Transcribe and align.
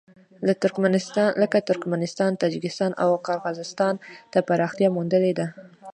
لکه 1.41 1.57
ترکمنستان، 1.71 2.31
تاجکستان 2.43 2.91
او 3.03 3.09
قرغېزستان 3.27 3.93
ته 4.31 4.39
پراختیا 4.47 4.89
موندلې 4.95 5.33
ده. 5.39 5.45